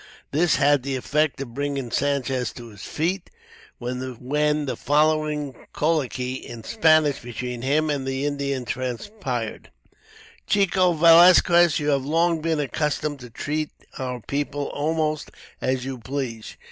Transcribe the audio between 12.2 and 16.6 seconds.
been accustomed to treat our people almost as you please.